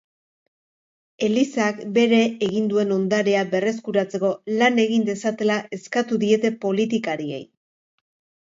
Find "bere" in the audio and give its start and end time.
1.97-2.21